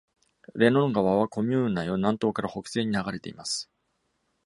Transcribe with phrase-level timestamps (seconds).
[0.55, 3.69] レノン川はコミューン内を南東から北西に流れています。